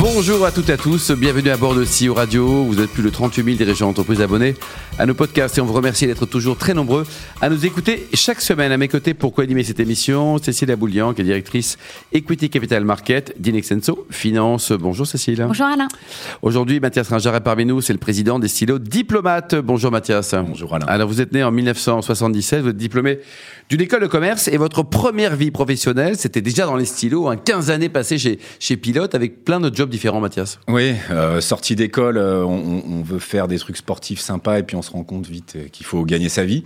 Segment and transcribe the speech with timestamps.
[0.00, 2.64] Bonjour à toutes et à tous, bienvenue à bord de CEO Radio.
[2.64, 4.54] Vous êtes plus de 38 000 dirigeants d'entreprise abonnés
[4.98, 7.06] à nos podcasts et on vous remercie d'être toujours très nombreux
[7.42, 8.72] à nous écouter chaque semaine.
[8.72, 11.76] À mes côtés pour co-animer cette émission, Cécile Aboulian, qui est directrice
[12.14, 14.72] Equity Capital Market d'Inexenso Finance.
[14.72, 15.44] Bonjour Cécile.
[15.46, 15.88] Bonjour Alain.
[16.40, 19.54] Aujourd'hui, Mathias Ringer est parmi nous, c'est le président des stylos diplomates.
[19.54, 20.34] Bonjour Mathias.
[20.34, 20.86] Bonjour Alain.
[20.86, 23.18] Alors vous êtes né en 1977, vous êtes diplômé
[23.68, 27.36] d'une école de commerce et votre première vie professionnelle, c'était déjà dans les stylos, hein,
[27.36, 30.58] 15 années passées chez, chez Pilote avec plein de jobs différents, Mathias.
[30.68, 34.76] Oui, euh, sortie d'école, euh, on, on, veut faire des trucs sportifs sympas et puis
[34.76, 36.64] on se rend compte vite qu'il faut gagner sa vie.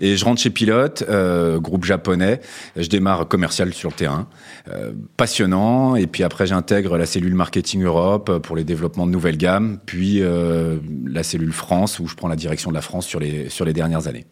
[0.00, 2.40] Et je rentre chez Pilote, euh, groupe japonais,
[2.76, 4.28] je démarre commercial sur le terrain,
[4.68, 9.38] euh, passionnant, et puis après j'intègre la cellule marketing Europe pour les développements de nouvelles
[9.38, 10.76] gammes, puis euh,
[11.06, 13.72] la cellule France où je prends la direction de la France sur les, sur les
[13.72, 14.26] dernières années.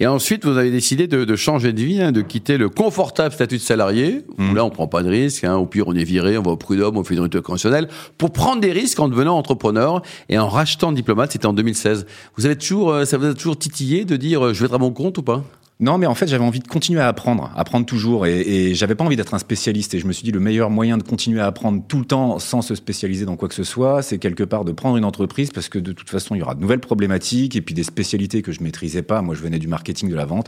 [0.00, 3.34] Et ensuite, vous avez décidé de, de changer de vie, hein, de quitter le confortable
[3.34, 4.56] statut de salarié, où Mm.
[4.56, 6.56] là, on prend pas de risques, hein, au pire, on est viré, on va au
[6.56, 7.81] prud'homme, on fait une rupture conventionnelle,
[8.18, 12.06] pour prendre des risques en devenant entrepreneur et en rachetant diplomate, c'était en 2016.
[12.36, 14.74] Vous avez toujours, euh, ça vous a toujours titillé de dire, euh, je vais être
[14.74, 15.42] à mon compte ou pas?
[15.82, 18.94] Non, mais en fait, j'avais envie de continuer à apprendre, apprendre toujours, et, et j'avais
[18.94, 19.94] pas envie d'être un spécialiste.
[19.94, 22.38] Et je me suis dit, le meilleur moyen de continuer à apprendre tout le temps
[22.38, 25.50] sans se spécialiser dans quoi que ce soit, c'est quelque part de prendre une entreprise,
[25.50, 28.42] parce que de toute façon, il y aura de nouvelles problématiques et puis des spécialités
[28.42, 29.22] que je maîtrisais pas.
[29.22, 30.46] Moi, je venais du marketing, de la vente,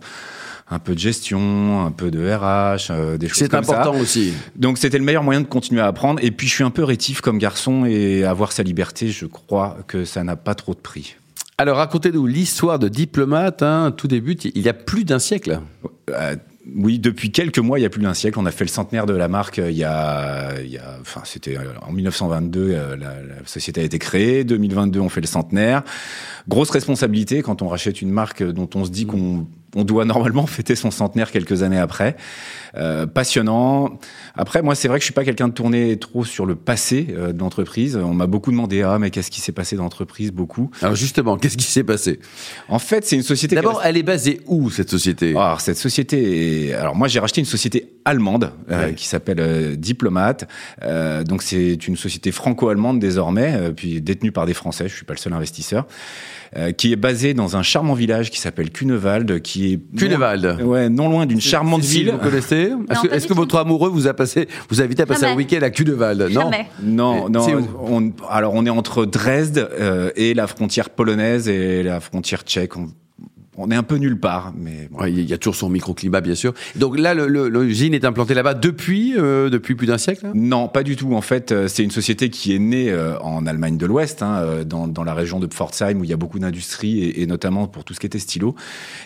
[0.70, 3.80] un peu de gestion, un peu de RH, euh, des choses C'est comme ça.
[3.80, 4.32] important aussi.
[4.56, 6.20] Donc c'était le meilleur moyen de continuer à apprendre.
[6.22, 9.78] Et puis je suis un peu rétif comme garçon et avoir sa liberté, je crois
[9.88, 11.16] que ça n'a pas trop de prix.
[11.56, 15.60] Alors, racontez-nous l'histoire de diplomate, hein, tout débute il y a plus d'un siècle.
[16.10, 16.34] Euh,
[16.74, 19.06] oui, depuis quelques mois, il y a plus d'un siècle, on a fait le centenaire
[19.06, 19.58] de la marque.
[19.58, 23.46] euh, Il y a, il y a enfin, c'était euh, en 1922, euh, la, la
[23.46, 24.44] société a été créée.
[24.44, 25.82] 2022, on fait le centenaire.
[26.48, 30.46] Grosse responsabilité quand on rachète une marque dont on se dit qu'on on doit normalement
[30.46, 32.16] fêter son centenaire quelques années après.
[32.76, 33.98] Euh, passionnant.
[34.36, 37.08] Après, moi, c'est vrai que je suis pas quelqu'un de tourner trop sur le passé
[37.10, 37.96] euh, de l'entreprise.
[37.96, 40.70] On m'a beaucoup demandé ah mais qu'est-ce qui s'est passé dans l'entreprise beaucoup.
[40.82, 42.20] Alors justement, qu'est-ce qui s'est passé?
[42.68, 43.56] En fait, c'est une société.
[43.56, 45.30] D'abord, reste- elle est basée où, cette société?
[45.30, 48.94] Alors cette société, est- alors moi j'ai racheté une société allemande euh, Ouais.
[48.94, 50.46] qui s'appelle euh, Diplomate.
[50.82, 54.88] Euh, donc c'est une société franco-allemande désormais, euh, puis détenue par des Français.
[54.88, 55.86] Je suis pas le seul investisseur,
[56.56, 60.58] euh, qui est basée dans un charmant village qui s'appelle Cunewald, qui est non- Cunewald.
[60.62, 62.10] ouais, non loin d'une charmante ville.
[62.10, 62.72] Vous connaissez
[63.10, 65.70] Est-ce que, votre amoureux vous a passé, vous a invité à passer un week-end à
[65.70, 66.42] Cunewald Non.
[66.42, 66.66] Jamais.
[66.82, 67.46] Non, non.
[67.80, 72.76] on, alors on est entre Dresde euh, et la frontière polonaise et la frontière tchèque.
[72.76, 72.88] On,
[73.56, 75.00] on est un peu nulle part, mais bon.
[75.00, 76.52] Ouais, Il y a toujours son microclimat, bien sûr.
[76.76, 80.26] Donc là, le- le- l'usine est implantée là-bas depuis, euh, depuis plus d'un siècle.
[80.26, 80.32] hein?
[80.34, 81.14] Non, pas du tout.
[81.14, 84.38] En fait, euh, c'est une société qui est née euh, en Allemagne de l'Ouest, hein,
[84.42, 87.26] euh, dans, dans la région de Pforzheim, où il y a beaucoup d'industries, et, et
[87.26, 88.54] notamment pour tout ce qui était stylo.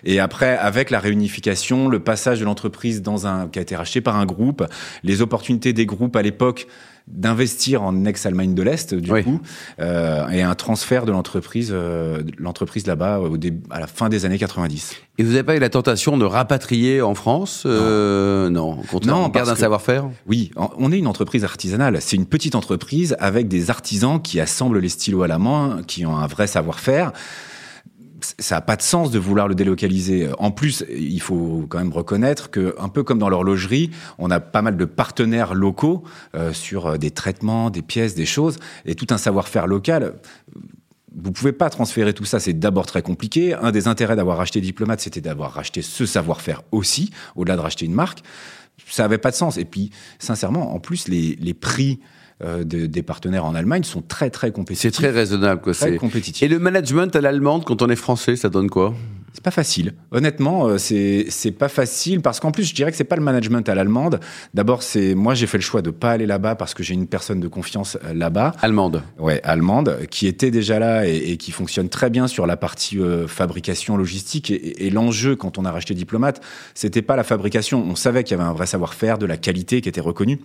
[0.05, 4.01] Et après, avec la réunification, le passage de l'entreprise dans un qui a été racheté
[4.01, 4.65] par un groupe,
[5.05, 6.67] les opportunités des groupes à l'époque
[7.11, 9.25] d'investir en ex-Allemagne de l'Est, du Oui.
[9.25, 9.41] coup,
[9.81, 14.25] euh, et un transfert de l'entreprise, euh, l'entreprise là-bas au début, à la fin des
[14.25, 14.97] années 90.
[15.19, 19.15] Et vous n'avez pas eu la tentation de rapatrier en France euh, Non, au contraire,
[19.15, 20.05] Non, on garde parce un savoir-faire.
[20.27, 21.99] Oui, on est une entreprise artisanale.
[22.01, 26.07] C'est une petite entreprise avec des artisans qui assemblent les stylos à la main, qui
[26.07, 27.13] ont un vrai savoir-faire.
[28.21, 30.29] Ça n'a pas de sens de vouloir le délocaliser.
[30.39, 34.41] En plus, il faut quand même reconnaître que, un peu comme dans l'horlogerie, on a
[34.41, 36.03] pas mal de partenaires locaux
[36.35, 40.15] euh, sur euh, des traitements, des pièces, des choses, et tout un savoir-faire local.
[41.17, 43.55] Vous pouvez pas transférer tout ça, c'est d'abord très compliqué.
[43.55, 47.87] Un des intérêts d'avoir racheté Diplomate, c'était d'avoir racheté ce savoir-faire aussi, au-delà de racheter
[47.87, 48.23] une marque.
[48.89, 49.59] Ça avait pas de sens.
[49.59, 52.01] Et puis, sincèrement, en plus, les, les prix
[52.43, 54.93] euh, de- des partenaires en Allemagne sont très très C'est compétitifs.
[54.93, 55.61] très raisonnable.
[55.61, 55.73] Quoi.
[55.75, 56.43] Très c'est- compétitif.
[56.43, 58.95] Et le management à l'allemande, quand on est français, ça donne quoi?
[59.35, 59.95] C'est pas facile.
[60.11, 63.23] Honnêtement, euh, c'est c'est pas facile parce qu'en plus, je dirais que c'est pas le
[63.23, 64.19] management à l'allemande.
[64.55, 67.07] D'abord, c'est moi j'ai fait le choix de pas aller là-bas parce que j'ai une
[67.07, 68.53] personne de confiance euh, là-bas.
[68.63, 69.03] Allemande.
[69.19, 72.99] Ouais, allemande, qui était déjà là et, et qui fonctionne très bien sur la partie
[72.99, 74.51] euh, fabrication logistique.
[74.51, 76.41] Et, et- et l'enjeu, quand on a racheté Diplomate,
[76.75, 77.85] c'était pas la fabrication.
[77.87, 80.41] On savait qu'il y avait un vrai savoir-faire, de la qualité qui était reconnue.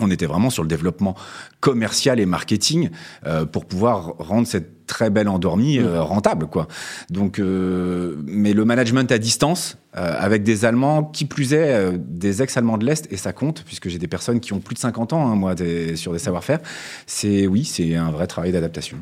[0.00, 1.14] On était vraiment sur le développement
[1.60, 2.90] commercial et marketing
[3.26, 6.68] euh, pour pouvoir rendre cette très belle endormie euh, rentable, quoi.
[7.08, 11.92] Donc, euh, mais le management à distance, euh, avec des Allemands, qui plus est, euh,
[11.98, 14.80] des ex-Allemands de l'Est, et ça compte, puisque j'ai des personnes qui ont plus de
[14.80, 16.58] 50 ans, hein, moi, des- sur des savoir-faire,
[17.06, 18.98] c'est, oui, c'est un vrai travail d'adaptation.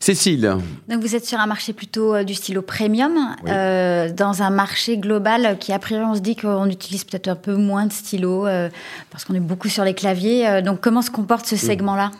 [0.00, 0.56] Cécile,
[0.88, 3.12] Donc vous êtes sur un marché plutôt euh, du stylo premium,
[3.44, 3.50] Oui.
[3.52, 7.36] euh, dans un marché global qui a priori on se dit qu'on utilise peut-être un
[7.36, 8.68] peu moins de stylos euh,
[9.10, 10.48] parce qu'on est beaucoup sur les claviers.
[10.48, 12.10] euh, donc comment se comporte ce segment-là?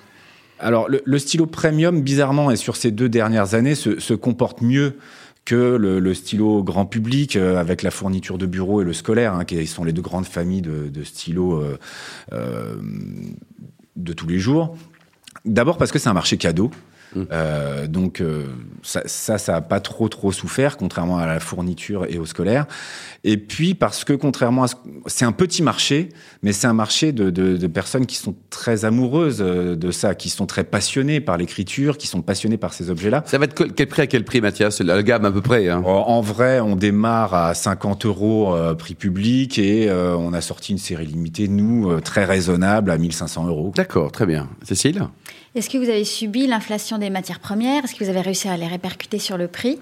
[0.61, 4.97] Alors, le, stylo premium, bizarrement, et sur ces deux dernières années, se, comporte mieux
[5.45, 9.35] que le, le stylo grand public euh, avec la fourniture de bureau et le scolaire,
[9.35, 11.79] hein, qui sont les deux grandes familles de, de stylos euh,
[12.33, 12.77] euh,
[13.97, 14.77] de tous les jours.
[15.47, 16.71] D'abord parce que c'est un marché cadeau.
[17.33, 18.45] Euh, donc euh,
[18.83, 22.67] ça, ça, ça a pas trop trop souffert, contrairement à la fourniture et au scolaire.
[23.25, 24.75] Et puis parce que contrairement à, ce-
[25.07, 26.11] c'est un petit marché,
[26.43, 30.15] mais c'est un marché de, de, de personnes qui sont très amoureuses euh, de ça,
[30.15, 33.23] qui sont très passionnées par l'écriture, qui sont passionnées par ces objets-là.
[33.27, 34.81] Ça va être quel quel prix à quel prix, Mathias?
[34.81, 35.69] La gamme à peu près.
[35.69, 35.83] Hein.
[35.85, 40.79] En vrai, on démarre à 50 euros euh, prix public et on a sorti une
[40.79, 43.73] série limitée, nous, très raisonnable, à 1500 euros.
[43.75, 44.49] D'accord, très bien.
[44.63, 45.03] Cécile?
[45.59, 47.83] Est-ce que vous avez subi l'inflation des matières premières?
[47.83, 49.81] Est-ce que vous avez réussi à les répercuter sur le prix?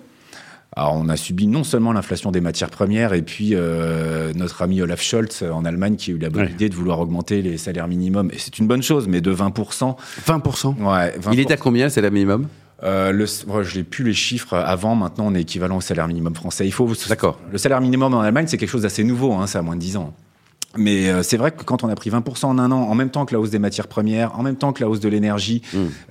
[0.75, 4.81] Alors, on a subi non seulement l'inflation des matières premières, et puis euh, notre ami
[4.81, 6.51] Olaf Scholz euh, en Allemagne qui a eu la bonne Ouais.
[6.51, 8.31] idée de vouloir augmenter les salaires minimums.
[8.33, 9.97] Et c'est une bonne chose, mais de 20%.
[10.27, 10.77] 20%.
[10.79, 11.33] Ouais, 20%.
[11.35, 12.49] Il est à combien, c'est la minimum?
[12.83, 14.95] Euh, le, je n'ai plus les chiffres avant.
[14.95, 16.67] Maintenant, on est équivalent au salaire minimum français.
[16.67, 16.91] Il faut.
[17.11, 17.39] D'accord.
[17.53, 19.35] Le salaire minimum en Allemagne, c'est quelque chose d'assez nouveau.
[19.35, 20.15] Hein, ça a moins de 10 ans.
[20.79, 23.11] Mais euh, c'est vrai que quand on a pris 20% en un an, en même
[23.11, 25.63] temps que la hausse des matières premières, en même temps que la hausse de l'énergie,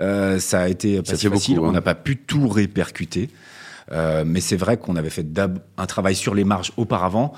[0.01, 1.57] euh, ça a été pas si beaucoup, facile.
[1.57, 1.61] hein.
[1.63, 3.29] On n'a pas pu tout répercuter.
[3.91, 5.25] Euh, mais c'est vrai qu'on avait fait
[5.77, 7.33] un travail sur les marges auparavant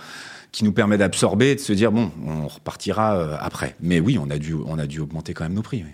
[0.53, 3.75] qui nous permet d'absorber et de se dire bon, on repartira euh, après.
[3.81, 5.83] Mais oui, on a dû, on a dû augmenter quand même nos prix.
[5.85, 5.91] oui.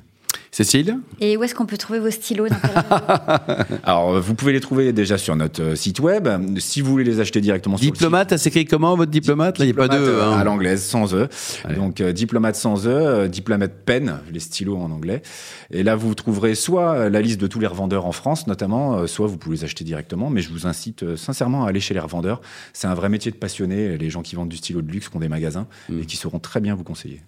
[0.55, 2.45] Cécile Et où est-ce qu'on peut trouver vos stylos
[3.83, 6.27] Alors, euh, vous pouvez les trouver déjà sur notre euh, site web.
[6.59, 9.69] Si vous voulez les acheter directement sur Diplomate, ça s'écrit comment votre diplomate Là, il
[9.69, 10.19] n'y a pas Diplomate, de.
[10.21, 10.37] euh, hein.
[10.37, 11.27] à l'anglaise, sans E.
[11.63, 11.75] Allez.
[11.75, 15.23] Donc, euh, diplomate sans E, euh, diplomate pen, les stylos en anglais.
[15.71, 18.93] Et là, vous trouverez soit euh, la liste de tous les revendeurs en France, notamment,
[18.99, 20.29] euh, soit vous pouvez les acheter directement.
[20.29, 22.41] Mais je vous incite euh, sincèrement à aller chez les revendeurs.
[22.73, 25.17] C'est un vrai métier de passionné, les gens qui vendent du stylo de luxe, qui
[25.17, 26.01] ont des magasins, Mm.
[26.01, 27.21] et qui sauront très bien vous conseiller.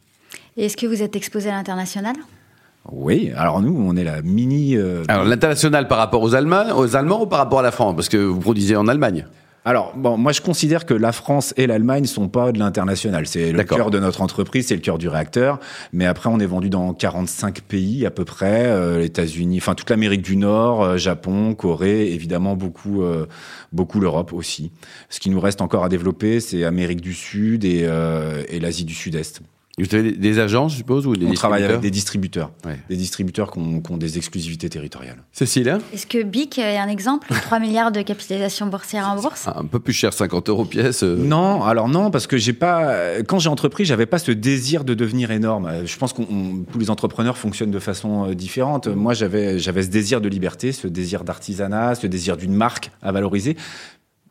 [0.57, 2.15] Et est-ce que vous êtes exposé à l'international?
[2.91, 4.77] Oui, alors nous, on est la mini...
[4.77, 7.95] euh, Alors, l'international par rapport aux Allemands, aux Allemands ou par rapport à la France?
[7.95, 9.25] Parce que vous produisez en Allemagne.
[9.67, 13.25] Alors, bon, moi, je considère que la France et l'Allemagne sont pas de l'international.
[13.25, 15.59] C'est le cœur de notre entreprise, c'est le cœur du réacteur.
[15.91, 19.73] Mais après, on est vendu dans 45 pays à peu près, euh, les États-Unis, enfin
[19.73, 23.25] toute l'Amérique du Nord, euh, Japon, Corée, évidemment beaucoup, euh,
[23.73, 24.71] beaucoup l'Europe aussi.
[25.09, 28.85] Ce qui nous reste encore à développer, c'est Amérique du Sud et, euh, et l'Asie
[28.85, 29.41] du Sud-Est.
[29.77, 32.77] Vous avez des- agences, je suppose, ou des On travaille avec des distributeurs Ouais.
[32.89, 35.17] des distributeurs qui ont, qui ont des exclusivités territoriales.
[35.31, 39.47] Cécile hein Est-ce que BIC est un exemple 3 milliards de capitalisation boursière en bourse
[39.47, 41.03] Un peu plus cher, 50 euros pièce.
[41.03, 41.15] euh.
[41.17, 43.19] Non, alors non, parce que j'ai pas.
[43.27, 45.65] Quand j'ai entrepris, j'avais pas ce désir de devenir énorme.
[45.67, 46.21] Euh, Je pense que
[46.71, 48.87] tous les entrepreneurs fonctionnent de façon euh, différente.
[48.87, 53.11] Moi, j'avais j'avais ce désir de liberté, ce désir d'artisanat, ce désir d'une marque à
[53.11, 53.57] valoriser.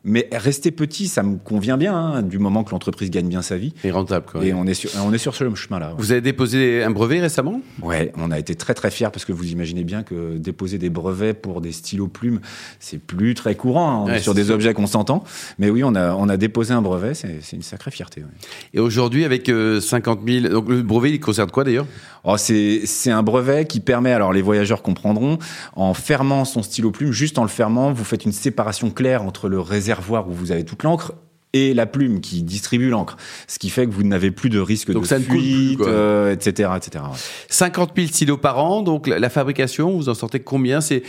[0.07, 3.57] Mais rester petit, ça me convient bien, hein, du moment que l'entreprise gagne bien sa
[3.57, 3.73] vie.
[3.83, 4.45] Et rentable, quoi.
[4.45, 5.89] Et on est sur, on est sur ce chemin-là.
[5.89, 5.95] ouais.
[5.97, 7.59] Vous avez déposé un brevet récemment?
[7.81, 10.91] Ouais, on a été très très fiers parce que vous imaginez bien que déposer des
[10.91, 12.39] brevets pour des stylos plumes,
[12.79, 13.89] c'est plus très courant.
[13.89, 14.03] hein.
[14.03, 14.53] On Ouais, est sur des sûr.
[14.55, 15.23] objets qu'on s'entend.
[15.57, 18.21] Mais oui, on a, on a déposé un brevet, c'est une sacrée fierté.
[18.21, 18.27] ouais.
[18.75, 20.49] Et aujourd'hui, avec euh, 50 000.
[20.49, 21.87] Donc, le brevet, il concerne quoi d'ailleurs?
[22.23, 25.37] Oh, c'est un brevet qui permet, alors les voyageurs comprendront,
[25.75, 29.47] en fermant son stylo plume, juste en le fermant, vous faites une séparation claire entre
[29.47, 29.59] le
[29.95, 31.13] réservoir où vous avez toute l'encre
[31.53, 33.15] et la plume qui distribue l'encre.
[33.47, 36.33] Ce qui fait que vous n'avez plus de risque Donc de ça plus, fuite, euh,
[36.33, 36.69] etc.
[36.75, 37.05] etc.
[37.05, 37.17] ouais.
[37.47, 40.81] 50 000 stylos par an, donc la, la fabrication, vous en sortez combien?
[40.81, 41.03] C'est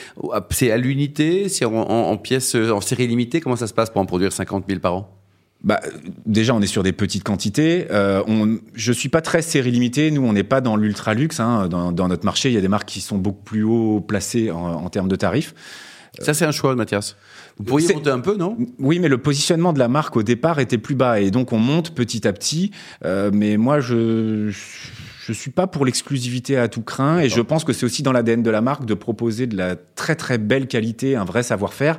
[0.51, 1.49] c'est à l'unité?
[1.49, 3.41] C'est en, en- en pièces, en série limitée?
[3.41, 5.11] Comment ça se passe pour en produire 50 000 par an?
[5.65, 5.81] Bah,
[6.27, 7.87] déjà, on est sur des petites quantités.
[7.91, 10.13] Euh, on, je suis pas très série limitée.
[10.13, 11.41] Nous, on n'est pas dans l'ultra luxe.
[11.41, 11.67] Hein.
[11.67, 14.53] Dans, dans notre marché, il y a des marques qui sont beaucoup plus haut placées
[14.53, 15.55] en, en termes de tarifs.
[16.21, 17.17] Ça, c'est un choix, Mathias.
[17.59, 18.57] Vous pourriez monter un peu, non?
[18.79, 21.59] Oui, mais le positionnement de la marque au départ était plus bas et donc on
[21.59, 22.71] monte petit à petit.
[23.05, 24.51] Euh, mais moi, je
[25.27, 28.13] je suis pas pour l'exclusivité à tout craint et je pense que c'est aussi dans
[28.13, 31.99] l'ADN de la marque de proposer de la très très belle qualité, un vrai savoir-faire.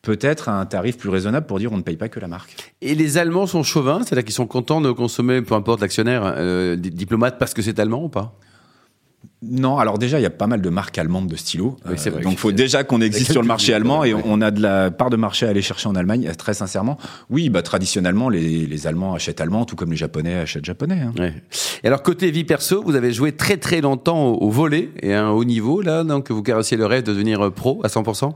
[0.00, 2.54] Peut-être à un tarif plus raisonnable pour dire on ne paye pas que la marque.
[2.80, 6.76] Et les Allemands sont chauvins, c'est-à-dire qu'ils sont contents de consommer, peu importe l'actionnaire, euh,
[6.76, 8.38] des diplomates parce que c'est allemand ou pas?
[9.40, 11.76] Non, alors déjà, il y a pas mal de marques allemandes de stylos.
[11.88, 14.40] Oui, c'est vrai donc, il faut déjà qu'on existe sur le marché allemand et on
[14.40, 16.98] a de la part de marché à aller chercher en Allemagne, très sincèrement.
[17.30, 21.00] Oui, bah, traditionnellement, les, les Allemands achètent allemand, tout comme les Japonais achètent japonais.
[21.02, 21.12] hein.
[21.18, 21.34] Ouais.
[21.84, 25.14] Et alors, côté vie perso, vous avez joué très très longtemps au, au volet et
[25.14, 27.88] à un haut niveau, là, donc vous caressiez le rêve de devenir euh, pro à
[27.88, 28.32] 100%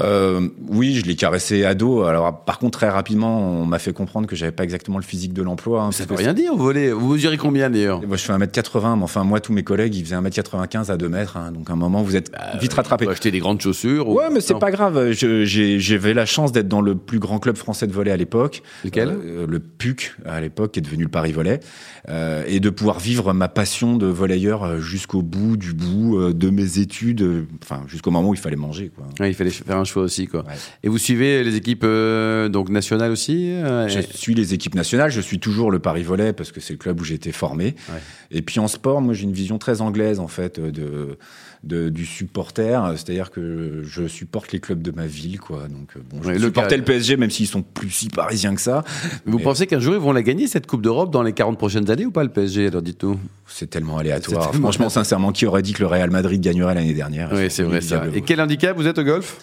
[0.00, 2.02] Euh, oui, je l'ai caressé ado.
[2.04, 5.32] Alors, par contre, très rapidement, on m'a fait comprendre que j'avais pas exactement le physique
[5.32, 5.82] de l'emploi.
[5.84, 6.92] hein, Ça veut rien dire au volet.
[6.92, 10.04] Vous mesurez combien d'ailleurs Moi, je fais 1m80, mais enfin, moi, tous mes collègues, ils
[10.04, 11.36] faisaient 1m95 à 2 mètres.
[11.36, 11.50] hein.
[11.52, 13.04] donc, à un moment, vous êtes vite rattrapé.
[13.06, 14.08] Faut acheter des grandes chaussures.
[14.08, 15.12] ou- Ouais, mais c'est pas grave.
[15.12, 18.62] J'ai- J'avais la chance d'être dans le plus grand club français de volley à l'époque.
[18.84, 21.60] Lequel Euh, Le PUC, à l'époque, qui est devenu le Paris Volley.
[22.08, 26.50] Euh, et de pouvoir vivre ma passion de volleyeur euh, jusqu'au bout du bout de
[26.50, 28.90] mes études, enfin, jusqu'au moment où il fallait manger.
[28.94, 29.06] Quoi.
[29.18, 30.40] Ouais, il fallait faire un choix aussi, quoi.
[30.44, 30.52] Ouais.
[30.82, 34.74] Et vous suivez les équipes euh, donc nationales aussi euh, Je et- suis les équipes
[34.74, 37.32] nationales, je suis toujours le Paris Volley parce que c'est le club où j'ai été
[37.32, 37.74] formé.
[37.88, 38.00] Ouais.
[38.30, 41.16] Et puis en sport, moi j'ai une vision très anglaise en fait de,
[41.64, 45.68] de- du supporter, c'est-à-dire que je supporte les clubs de ma ville, quoi.
[45.68, 46.78] Donc euh, bon, je Ouais, supportais local.
[46.80, 48.84] le PSG même s'ils sont plus si parisiens que ça.
[49.24, 51.56] Vous Mais pensez qu'un jour ils vont la gagner cette Coupe d'Europe dans les 40
[51.58, 53.18] prochaines années ou pas le PSG Alors dites-nous?
[53.46, 54.50] C'est tellement aléatoire.
[54.50, 57.30] Tellement Franchement, sincèrement, qui aurait dit que le Real Madrid gagnerait l'année dernière?
[57.32, 58.04] Oui, c'est vrai ça.
[58.14, 59.38] Et quel handicap vous êtes au golf?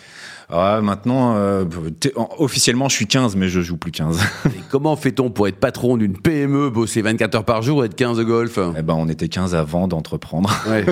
[0.49, 1.65] Ah, maintenant, euh,
[2.37, 4.19] officiellement, je suis 15, mais je joue plus 15.
[4.45, 7.95] Et Comment fait-on pour être patron d'une PME, bosser 24 heures par jour et être
[7.95, 8.59] 15 au golf?
[8.77, 10.49] Eh ben, on était 15 avant d'entreprendre.
[10.63, 10.85] Ouais.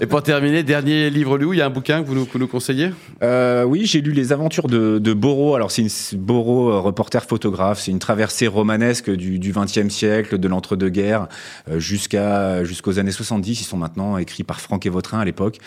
[0.00, 2.32] Et pour terminer, dernier livre lu, il y a un bouquin que vous nous, que
[2.32, 2.90] vous nous conseillez?
[3.22, 5.54] Euh, oui, j'ai lu les aventures de, de Borot.
[5.54, 7.80] Alors, c'est une Borot, euh, reporter photographe.
[7.80, 11.28] C'est une traversée romanesque du, du 20e siècle, de l'entre-deux-guerres,
[11.70, 13.60] euh, jusqu'à jusqu'aux années 70.
[13.60, 15.58] Ils sont maintenant écrits par Franck et Vautrin à l'époque.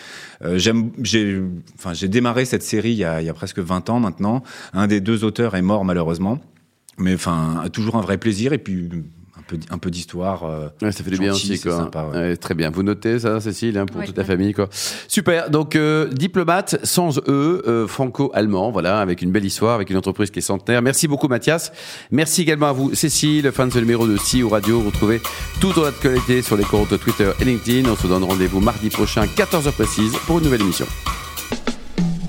[0.44, 1.40] Euh, j'aime, j'ai,
[1.78, 4.42] enfin, j'ai démarré cette série il y, a, il y a presque 20 ans maintenant.
[4.72, 6.38] Un des deux auteurs est mort malheureusement,
[6.98, 8.88] mais enfin, toujours un vrai plaisir et puis
[9.38, 10.44] un peu, un peu d'histoire.
[10.44, 11.76] euh, Ouais, ça fait du bien aussi, quoi.
[11.76, 12.16] sympa, ouais.
[12.18, 12.70] Ouais, très bien.
[12.70, 14.68] Vous notez ça, Cécile, hein, pour Ouais, toute la famille, quoi.
[15.06, 15.50] Super.
[15.50, 20.30] Donc, euh, diplomate sans E, euh, franco-allemand, voilà, avec une belle histoire, avec une entreprise
[20.30, 20.80] qui est centenaire.
[20.82, 21.70] Merci beaucoup, Mathias.
[22.10, 24.80] Merci également à vous, Cécile, fan de ce numéro de CEO Radio.
[24.80, 25.20] Vous retrouvez
[25.60, 27.88] tout en actualité sur les comptes Twitter et LinkedIn.
[27.90, 30.86] On se donne rendez-vous mardi prochain, 14h précise, pour une nouvelle émission.